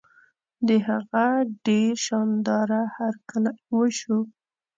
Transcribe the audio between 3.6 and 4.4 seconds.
وشو.